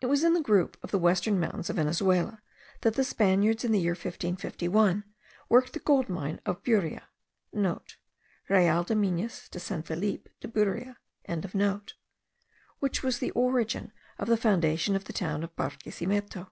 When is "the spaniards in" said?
2.94-3.70